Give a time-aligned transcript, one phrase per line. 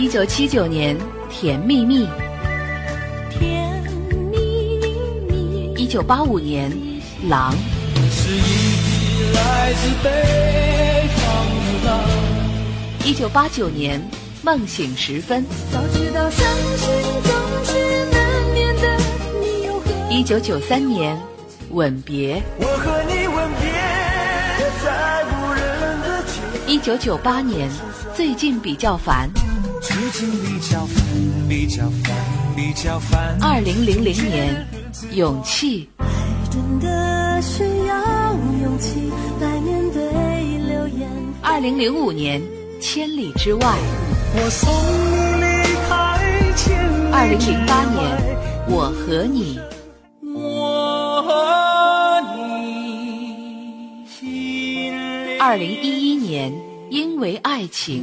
[0.00, 0.96] 一九七九年，
[1.28, 2.06] 《甜蜜蜜》。
[3.28, 3.84] 甜
[4.32, 4.38] 蜜
[5.28, 5.74] 蜜。
[5.76, 6.72] 一九八五年，
[7.28, 7.52] 《狼》。
[8.10, 12.00] 是一匹来自北方的狼。
[13.04, 14.00] 一九八九年，
[14.42, 15.44] 《梦醒时分》。
[15.70, 16.48] 早知道伤
[16.78, 16.88] 心
[17.22, 17.30] 总
[17.66, 18.96] 是难免的，
[19.38, 21.14] 你又何一九九三年，
[21.72, 22.36] 《吻别》。
[22.58, 23.70] 我和你吻别
[24.82, 25.60] 在无人
[26.00, 26.72] 的街。
[26.72, 27.68] 一九九八年，
[28.14, 29.28] 最近比较烦。
[33.42, 34.66] 二零零零年，
[35.12, 35.88] 勇气。
[35.98, 36.06] 爱
[36.50, 38.32] 真的需要
[38.62, 40.00] 勇气来面对
[40.66, 41.06] 流言。
[41.42, 42.40] 二零零五年，
[42.80, 43.60] 千里之外。
[44.34, 44.72] 我送
[45.38, 46.18] 你离开
[46.56, 48.00] 千里二零零八年，
[48.68, 49.60] 我和你。
[50.34, 54.26] 我和你心
[55.28, 56.50] 里二零一一年，
[56.88, 58.02] 因为爱情。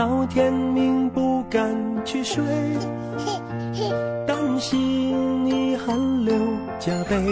[0.00, 2.42] 到天明不敢去睡，
[4.26, 6.34] 担心你汗流
[6.80, 7.22] 浃背，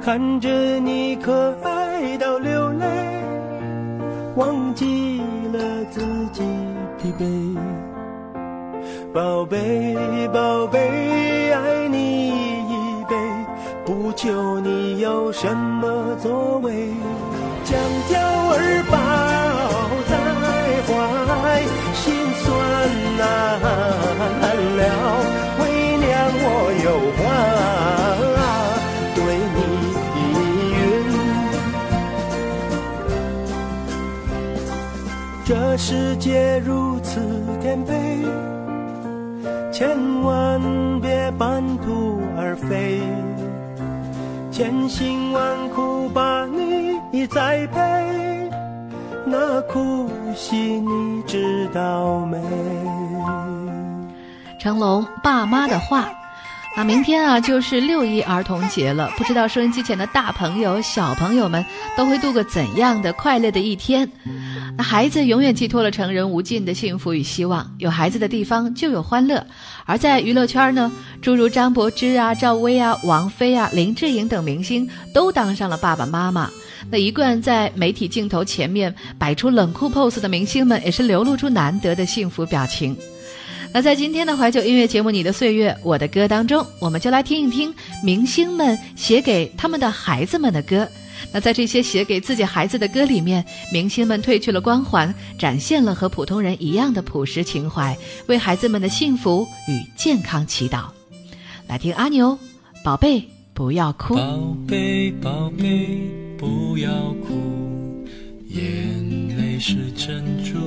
[0.00, 2.86] 看着你可爱到流泪，
[4.36, 5.20] 忘记
[5.52, 5.58] 了
[5.90, 6.44] 自己
[6.96, 7.58] 疲惫。
[9.12, 13.16] 宝贝，宝贝，爱你一杯，
[13.84, 16.86] 不求你有什么作为，
[35.72, 37.18] 这世界如此
[37.62, 37.94] 颠沛。
[39.72, 40.60] 千万
[41.00, 43.00] 别半途而废，
[44.50, 48.50] 千辛万苦把你栽培，
[49.24, 52.38] 那苦喜你知道没？
[54.60, 56.10] 成龙爸妈的话，
[56.74, 61.64] 那明天啊就是六一儿童节了，不知道收音机前的大朋友、小朋友们
[61.96, 64.10] 都会度过怎样的快乐的一天？
[64.76, 69.46] 那孩子永远寄托了成人无尽的幸福与希望，有孩子的地方就有欢乐。
[69.84, 70.90] 而在娱乐圈呢，
[71.20, 76.48] 诸如张柏芝啊、赵薇啊、王菲啊、林志颖等明星都当上了爸爸妈妈。
[76.90, 82.96] 那一贯在媒体镜头前面摆出冷酷 pose 的明星们，也是流露出难得的幸福表情。
[83.74, 87.74] 那在今天的怀旧音乐节目《你的岁月，我的歌》当中，我们就来听一听
[88.04, 90.86] 明星们写给他们的孩子们的歌。
[91.32, 97.96] 那在这些写给自己孩子的歌里面，明星们褪去了光环，展现了和普通人一样的朴实情怀，
[98.26, 100.84] 为孩子们的幸福与健康祈祷。
[101.66, 102.38] 来听阿牛，
[102.84, 104.16] 宝贝不要哭。
[104.16, 105.88] 宝贝，宝贝，
[106.36, 106.90] 不要
[107.26, 108.04] 哭，
[108.48, 110.58] 眼泪是珍珠，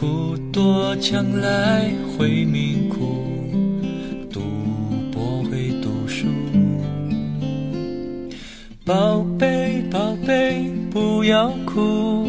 [0.00, 3.22] 苦多将来会命苦，
[4.32, 4.40] 读
[5.12, 6.26] 博会读书。
[8.82, 12.26] 宝贝，宝贝，不要哭，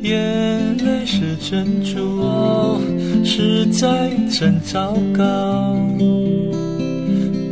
[0.00, 2.80] 眼泪是珍珠，
[3.22, 5.76] 实在真糟糕。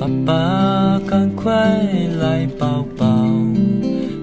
[0.01, 1.53] 爸爸，赶快
[2.19, 3.07] 来抱抱，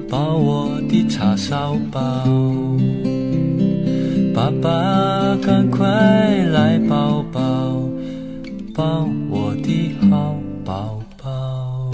[0.09, 2.25] 抱我的叉烧包。
[4.39, 5.85] 爸爸，赶快
[6.45, 7.41] 来抱抱，
[8.73, 10.33] 抱我的好
[10.63, 11.91] 宝宝。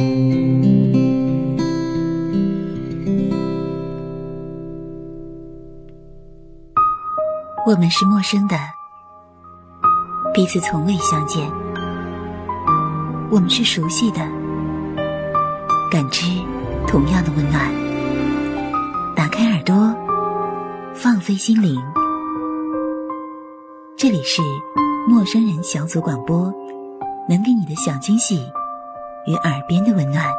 [7.65, 8.55] 我们是陌生的，
[10.31, 11.49] 彼此从未相见；
[13.31, 14.19] 我们是熟悉的，
[15.89, 16.27] 感知
[16.85, 17.71] 同样的温暖。
[19.15, 19.91] 打开耳朵，
[20.93, 21.81] 放飞心灵，
[23.97, 24.41] 这里是
[25.07, 26.53] 陌生人小组广播，
[27.29, 28.51] 能给你的小惊喜
[29.25, 30.29] 与耳边的温暖。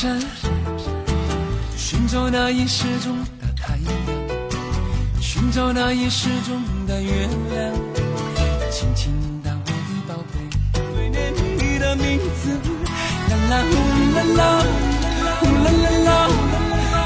[0.00, 0.18] 山，
[1.76, 3.92] 寻找那已失踪的太阳，
[5.20, 7.74] 寻找那已失踪的月亮，
[8.72, 9.12] 轻轻
[9.44, 9.70] 地我的
[10.08, 10.40] 宝贝，
[10.72, 12.48] 怀念你的名字，
[13.28, 13.76] 啦啦呼
[14.16, 14.64] 啦啦，
[15.40, 16.30] 呼啦啦啦，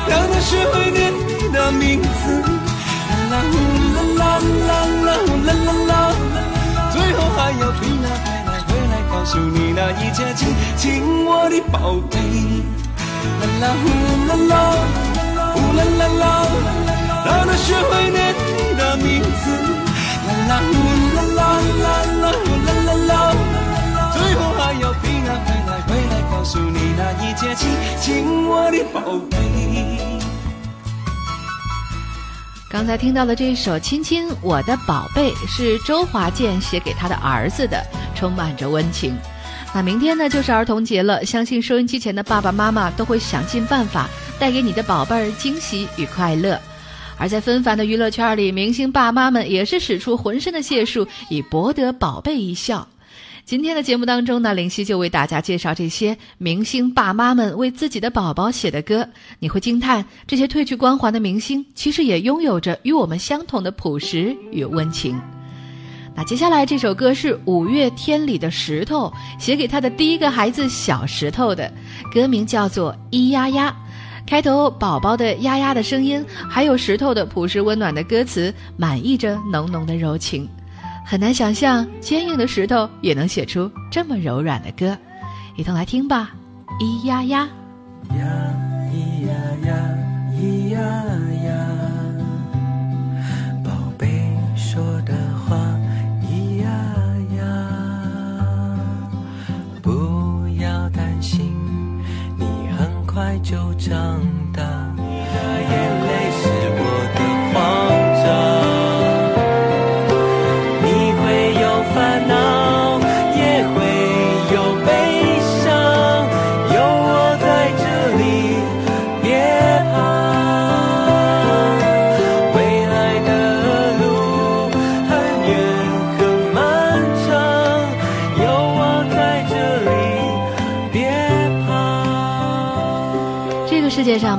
[0.06, 2.42] 让他学会念你的名字，
[3.10, 3.54] 啦啦呼
[3.90, 4.38] 啦啦
[4.68, 4.70] 啦
[5.04, 5.92] 啦，呼啦啦啦，
[6.92, 12.20] 最后还要回来回来回来告诉你那一切，亲亲我的宝贝，
[13.40, 13.84] 啦啦呼
[14.26, 14.52] 啦啦，
[15.54, 16.22] 呼啦啦啦，
[17.26, 19.44] 让那是怀念你的名字，
[20.26, 20.72] 啦啦呼
[21.14, 21.40] 啦啦
[21.82, 21.86] 啦
[22.22, 23.12] 啦，呼啦啦啦，
[24.12, 27.62] 最后还要回来回来回来告诉你那一切，亲
[28.00, 29.00] 亲我的宝
[29.30, 29.38] 贝。
[32.68, 37.80] 刚才听到的这一首《亲亲我的宝贝》是周华健写给他的儿子的，
[38.16, 39.16] 充满着温情。
[39.74, 46.56] 那明天呢就是儿童节了，相信收音机前的爸爸妈妈都会想尽办法带给你的宝贝儿惊喜与快乐。
[47.18, 52.86] 而在纷繁的娱乐圈里，明星爸妈们也是使出浑身的解数，以博得宝贝一笑。
[53.44, 59.08] 今天的节目当中呢，林夕就为大家介绍这些明星爸妈们为自己的宝宝写的歌。
[59.40, 65.20] 你会惊叹，这些褪去光环的明星，其实也拥有着与我们相同的朴实与温情。
[66.16, 71.72] 那接下来这首歌是五月天里的石头写给他的第一个孩子小石头的，
[72.12, 73.74] 歌名叫做《咿呀呀》。
[74.26, 80.48] 开头宝宝的呀呀的声音，还有石头的朴实温暖的歌词，满溢着浓浓的柔情。
[81.04, 84.96] 很难想象，坚硬的石头也能写出这么柔软的歌，
[85.56, 86.30] 一同来听吧，
[86.80, 87.48] 咿呀呀。
[88.10, 88.16] 呀
[88.90, 89.34] 咿呀
[89.66, 89.74] 呀，
[90.40, 91.04] 咿呀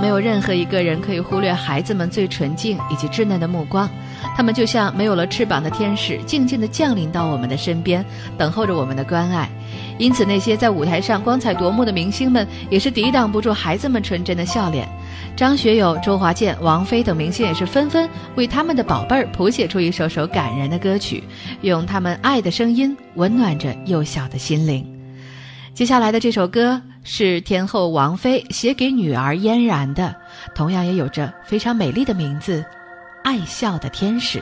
[0.06, 3.90] 没有任何一个人可以忽略孩子们最纯净以及稚嫩的目光，
[4.38, 8.06] 他们就像没有了翅膀的天使，静静地降临到我们的身边，
[8.38, 9.50] 等候着我们的关爱。
[9.98, 14.88] 因此，那些在舞台上光彩夺目的明星们，也是抵挡不住孩子们纯真的笑脸。
[15.36, 21.24] 张学友、周华健、王菲等明星也是纷纷为他们的宝贝儿谱写出一首首感人的歌曲，
[21.62, 24.86] 用他们爱的声音温暖着幼小的心灵。
[25.74, 30.16] 接下来的这首歌是天后王菲写给女儿嫣然的，
[30.56, 32.62] 同样也有着非常美丽的名字
[33.24, 34.40] 《爱笑的天使》。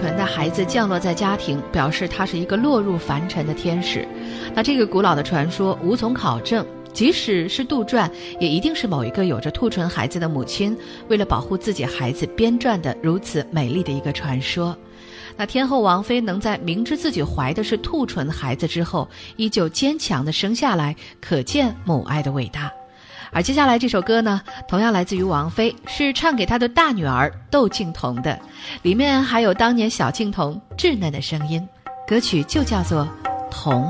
[0.00, 4.08] 纯的孩子降落在家庭，表示他是一个落入凡尘的天使。
[4.54, 10.74] 那这个古老的传说无从考证，即使是杜撰，也一定是某一个有着兔唇孩子的母亲
[11.08, 14.74] 为了保护自己孩子编撰的如此美丽的一个传说。
[15.36, 22.72] 那天后王菲能在明知自己怀的是兔唇孩子之后，依旧坚强地生下来，可见母爱的伟大。
[23.32, 28.38] 而接下来这首歌呢，同样来自于王菲，是唱给她的大女儿窦靖童的，
[28.82, 31.66] 里面还有当年小靖童稚嫩的声音，
[32.06, 33.04] 歌曲就叫做
[33.50, 33.82] 《童》。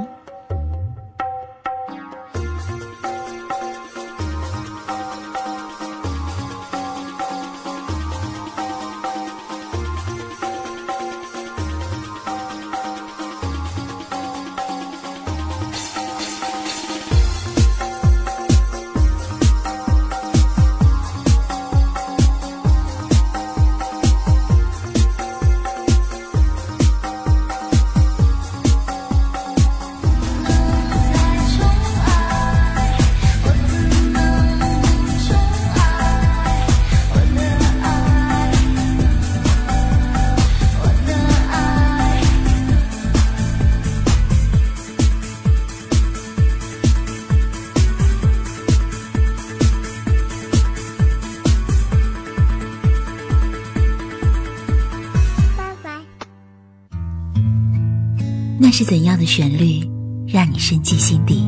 [58.81, 59.87] 是怎样的旋律，
[60.27, 61.47] 让你深记心底？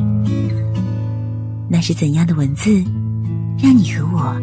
[1.67, 2.69] 那是怎样的文字，
[3.57, 4.39] 让你和我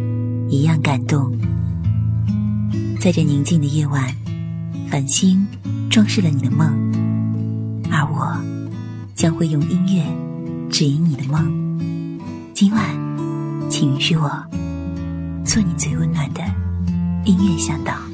[0.48, 1.32] 一样感动？
[2.98, 4.12] 在这宁静的夜晚，
[4.90, 5.46] 繁星
[5.88, 6.66] 装饰了你的梦，
[7.92, 8.36] 而我
[9.14, 10.02] 将会用音乐
[10.68, 12.18] 指引你的梦。
[12.52, 12.82] 今晚，
[13.70, 14.28] 请允许我
[15.44, 16.42] 做你最温暖的
[17.24, 18.09] 音乐向导。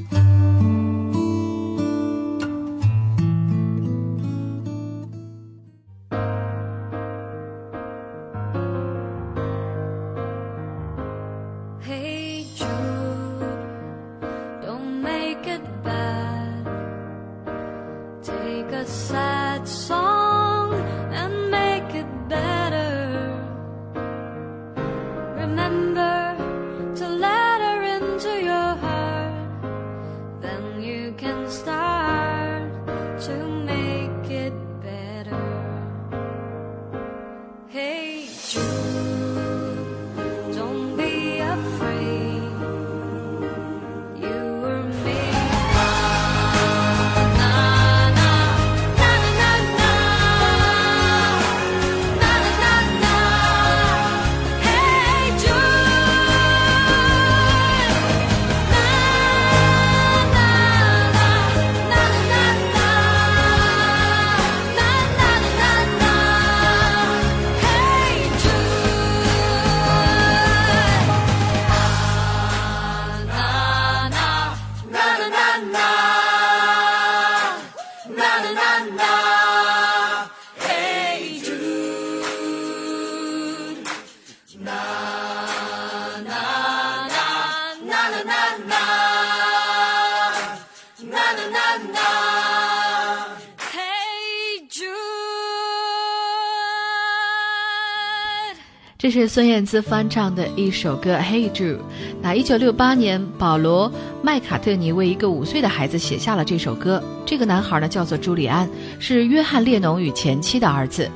[99.07, 101.77] 这是孙燕姿翻唱的一首歌《Hey Jude》。
[102.21, 103.89] 那一九六八年，保罗·
[104.21, 107.01] 麦卡特尼为一个五岁的孩子写下了这首歌。
[107.25, 111.09] 这个男孩呢，叫做朱利安，是约翰·列侬与前妻的儿子。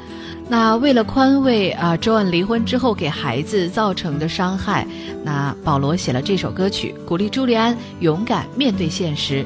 [0.49, 4.87] 那为了宽慰啊周恩离婚之后给孩子造成的伤害，
[5.25, 9.45] 那保罗写了这首歌曲，鼓励朱利安勇敢面对现实。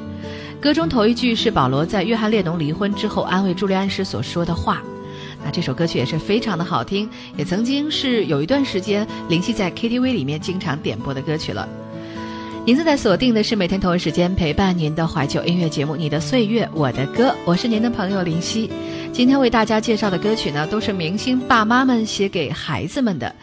[0.61, 4.83] 歌中头一句是保罗在约翰·列侬离婚之后安慰朱利安时所说的话。
[5.45, 11.69] 那这首歌曲也是非常的好听，也曾经是有一段时间林夕在 KTV 里面经常点播的歌曲了。
[12.67, 18.71] 您正在锁定的是每天同一时间陪伴您的怀旧音乐节目《你的岁月我的歌》，我是您的朋友林夕。
[19.13, 23.35] 今天为大家介绍的歌曲呢，都是明星爸妈们写给孩子们的。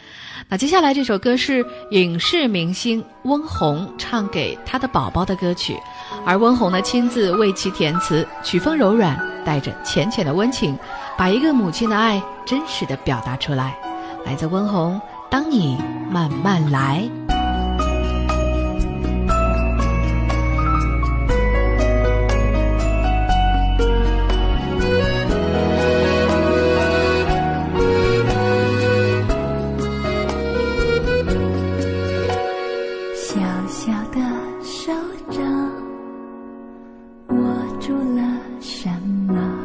[0.50, 5.77] 那接下来这首歌是影视明星温虹唱给他的宝宝的歌曲，
[6.25, 10.75] 而温虹呢亲自为其填词，曲风柔软，带着浅浅的温情，
[11.18, 13.75] 把一个母亲的爱真实的表达出来。
[14.25, 15.00] 来自温虹，
[15.30, 15.77] 当你
[16.10, 17.10] 慢慢来。
[33.13, 34.20] 小小的
[34.62, 34.91] 手
[35.32, 35.41] 掌
[37.30, 38.22] 握住了
[38.60, 38.89] 什
[39.27, 39.61] 么？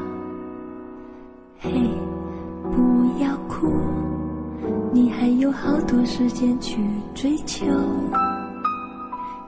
[5.18, 6.76] 还有好多时间去
[7.14, 7.64] 追求。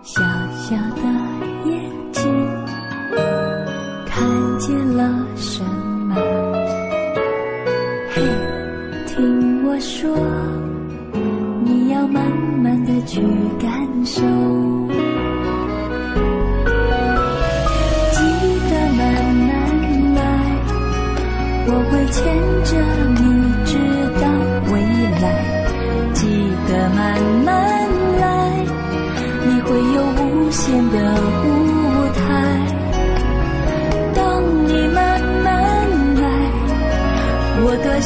[0.03, 0.23] 小
[0.53, 1.03] 小的
[1.67, 2.23] 眼睛
[4.07, 4.27] 看
[4.59, 5.63] 见了什
[6.09, 6.17] 么？
[8.15, 8.23] 嘿，
[9.07, 10.17] 听我说。
[11.65, 12.25] 你要慢
[12.63, 13.21] 慢的去
[13.61, 13.71] 感
[14.07, 14.23] 受。
[18.13, 18.19] 记
[18.71, 19.05] 得慢
[19.47, 19.51] 慢
[20.15, 20.21] 来，
[21.67, 22.25] 我会牵
[22.65, 22.71] 着
[23.21, 23.23] 你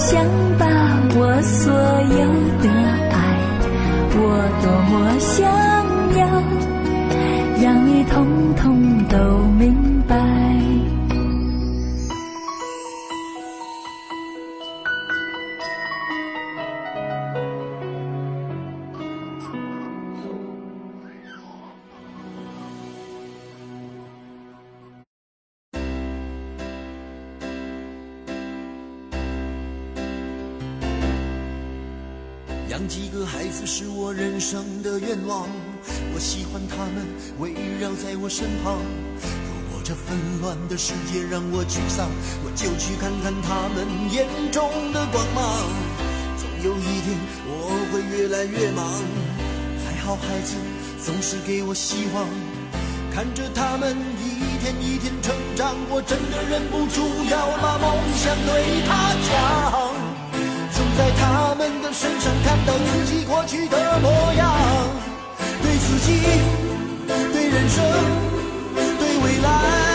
[0.04, 0.26] 想
[0.58, 0.66] 把
[1.14, 2.22] 我所有
[2.60, 2.68] 的
[3.10, 3.16] 爱。
[4.14, 4.20] 我
[4.62, 5.30] 多么想
[6.18, 6.20] 要
[7.62, 8.64] 让你通通
[9.08, 9.16] 都
[9.58, 9.91] 明白。
[40.82, 42.10] 世界让我沮丧，
[42.42, 45.70] 我就去看看他们眼中的光芒。
[46.34, 47.14] 总有一天
[47.46, 48.82] 我会越来越忙，
[49.86, 50.56] 还好孩子
[50.98, 52.26] 总是给我希望，
[53.14, 59.30] 看着他们一天一天成长，我真的忍不住要把梦想对他讲。
[60.74, 64.50] 总在他们的身上看到自己过去的模样，
[65.62, 66.18] 对自己，
[67.06, 67.78] 对人生。
[68.98, 69.91] 对未来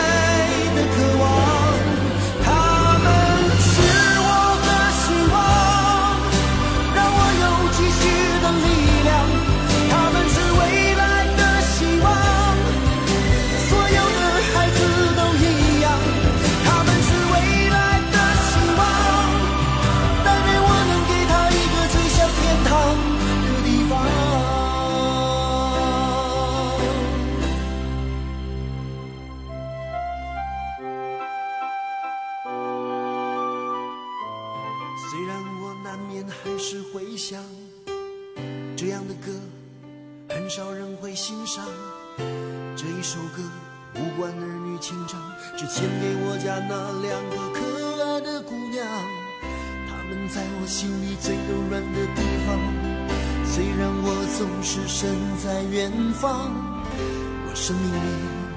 [57.68, 58.00] 生命里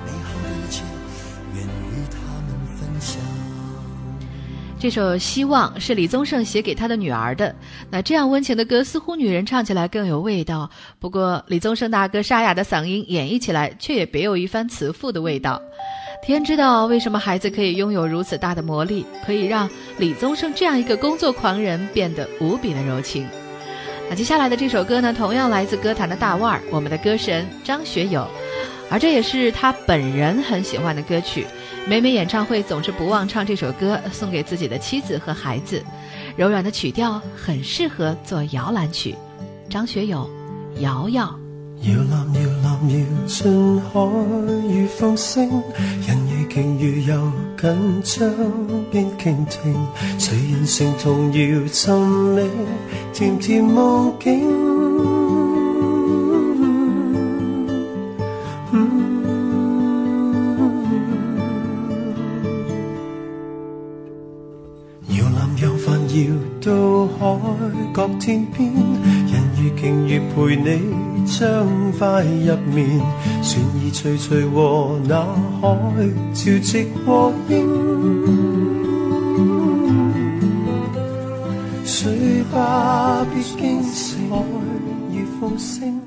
[0.06, 0.84] 美好的一切，
[1.56, 3.20] 愿与他们分享。
[4.78, 7.52] 这首《希望》是李宗盛写给他的女儿的。
[7.90, 10.70] 那这样温情的歌，似乎女人唱起来更有味道。
[11.00, 15.60] 不过，李宗盛大哥沙哑的嗓音演绎起来，却也别有一番慈父的味道。
[16.24, 19.68] 天知道为什么孩子可以拥有如此大的魔力，可以让
[19.98, 23.26] 李宗盛这样一个工作狂人变得无比的柔情。
[24.08, 28.24] 那接下来的这首歌呢，同样来自歌坛的大腕儿，我们的歌神张学友。
[28.90, 31.46] 而这也是他本人很喜欢的歌曲，
[31.86, 35.82] 每每演唱会总是不忘唱这首歌，送给自己的妻子和孩子。
[36.36, 39.14] 柔软的曲调很适合做摇篮曲。
[39.68, 40.28] 张学友，
[40.80, 41.32] 摇摇。
[41.82, 44.00] 摇篮摇篮摇进海
[44.68, 45.48] 与风声，
[46.06, 48.30] 人如鯨如游紧张
[48.90, 49.74] 边倾听，
[50.18, 51.96] 谁人成童谣沉
[52.34, 52.46] 溺
[53.14, 54.59] 甜甜梦境。
[68.00, 70.66] 各天边，人如鯨如陪你
[71.26, 72.98] 将快入眠，
[73.42, 75.22] 船儿徐徐和那
[75.60, 75.68] 海
[76.32, 77.52] 潮直和应，
[81.84, 84.38] 睡吧别惊醒，海
[85.12, 86.00] 与风声，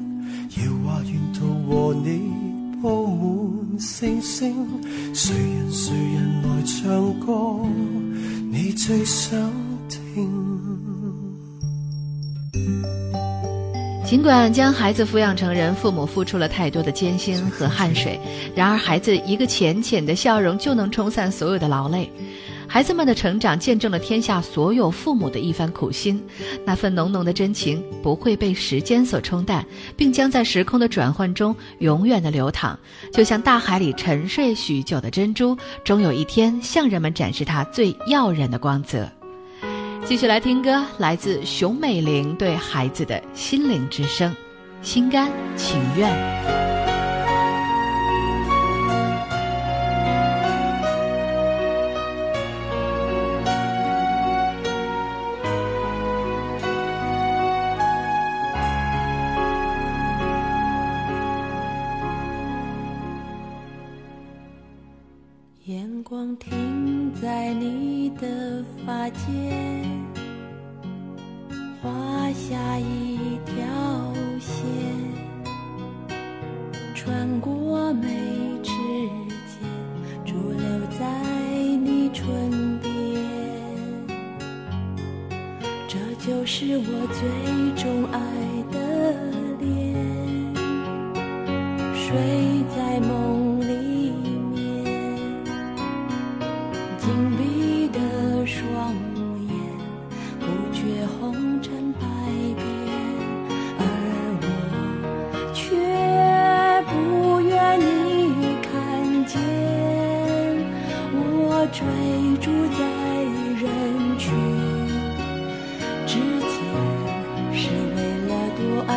[0.58, 2.34] 遥话沿途和你
[2.82, 4.66] 铺满星星，
[5.14, 7.60] 谁人谁人来唱歌，
[8.50, 9.40] 你最想
[14.14, 18.20] 尽管将孩子抚养成人，父母付出了太多的艰辛和汗水，
[18.54, 22.08] 然而孩子一个浅浅的笑容就能冲散所有的劳累。
[22.68, 26.24] 孩子们的成长见证了天下所有父母的一番苦心，
[26.64, 29.66] 那份浓浓的真情不会被时间所冲淡，
[29.98, 32.78] 并将在时空的转换中永远的流淌，
[33.12, 39.10] 就像大海里沉睡许久的珍珠，终有一天向人们展示它最耀人的光泽。
[40.06, 44.36] 继续来听歌，来自熊美玲对孩子的心灵之声，
[44.82, 46.93] 心甘情愿。
[68.20, 69.84] 的发间
[71.82, 71.90] 画
[72.34, 73.56] 下一条
[74.40, 74.56] 线
[76.94, 78.08] 穿过眉
[78.62, 78.72] 之
[79.48, 81.06] 间驻留在
[81.84, 82.92] 你唇边
[85.88, 88.43] 这就是我最钟爱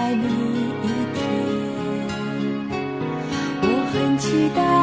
[0.07, 1.19] 爱你一天，
[3.61, 4.76] 我很期待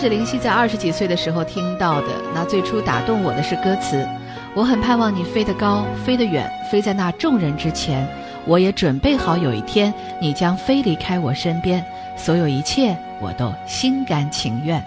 [0.00, 2.06] 是林夕在二十几岁的时候听到的。
[2.32, 4.06] 那最初打动我的是歌词
[4.54, 8.08] ：“我很盼望你飞得高，飞得远，飞在那众人之前。
[8.46, 11.84] 我也准备好有一天你将飞离开我身边，
[12.16, 14.80] 所有一切我都心甘情愿。”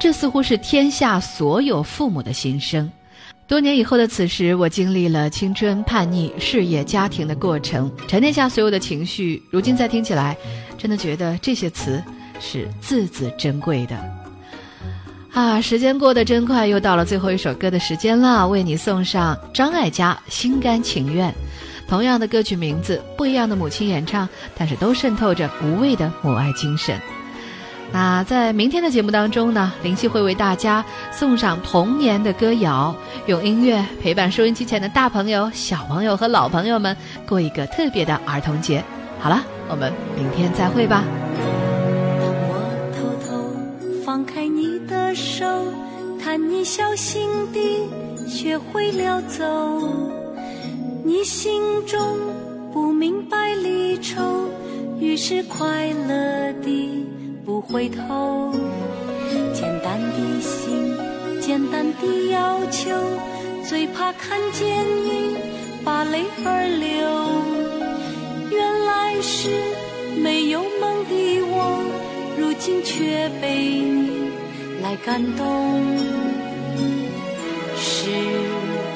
[0.00, 2.90] 这似乎是天下所有父母的心声。
[3.46, 9.42] 多年以后的此时，我经历了青春、叛逆、事业、家庭的过程，沉淀下所有的情绪。
[9.50, 10.34] 如今再听起来，
[10.78, 12.02] 真的觉得这些词
[12.40, 14.17] 是字字珍贵的。
[15.32, 21.30] 啊，时间过得真快，又到了最后一首歌的时间了，为你送上张艾嘉《心甘情愿》。
[21.86, 27.00] 同样的歌曲名字，不一样的母亲演唱，但是都渗透着无畏的母爱精神。
[27.90, 32.94] 那在明天的节目当中呢，林夕会为大家送上童年的歌谣，
[33.26, 36.94] 用音乐陪伴收音机前的大朋友、小朋友和老朋友们
[37.26, 38.84] 过一个特别的儿童节。
[39.18, 41.02] 好了，我们明天再会吧。
[45.18, 45.44] 手，
[46.20, 47.88] 看你小心地
[48.28, 49.44] 学会了走，
[51.04, 51.98] 你心中
[52.72, 54.48] 不明白离愁，
[55.00, 57.04] 于是快乐地。
[57.44, 58.52] 不回头，
[59.54, 60.94] 简单的心，
[61.40, 62.94] 简单的要求，
[63.66, 65.34] 最怕看见你
[65.82, 66.86] 把泪儿流。
[68.50, 69.48] 原来是
[70.22, 71.82] 没有梦的我，
[72.38, 74.17] 如今却被你
[74.82, 76.18] 来感动。
[77.76, 78.10] 世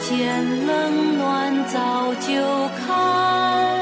[0.01, 2.33] 间冷暖早就
[2.79, 3.82] 看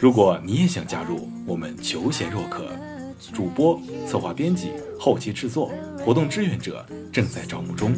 [0.00, 2.66] 如果你也想加入，我们求贤若渴，
[3.32, 7.92] 主播、策划、编辑、后期制作、活动志愿者正在招募中。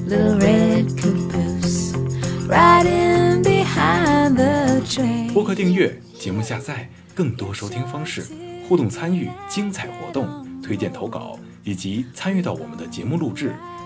[5.35, 8.25] 播客订阅、节目下载、更多收听方式、
[8.69, 13.55] 互动参与、精彩活动、推荐投稿以及参与到我们的节目录制，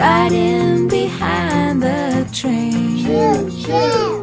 [0.00, 3.04] riding behind the train.
[3.04, 4.19] Choo, choo.